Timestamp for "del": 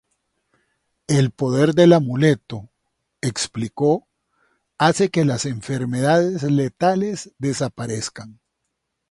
1.75-1.93